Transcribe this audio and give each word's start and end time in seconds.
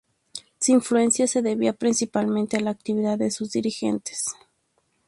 Su 0.59 0.71
influencia 0.71 1.27
se 1.27 1.43
debía 1.43 1.73
principalmente 1.73 2.57
a 2.57 2.59
la 2.59 2.71
actividad 2.71 3.19
de 3.19 3.29
sus 3.29 3.51
dirigentes. 3.51 4.33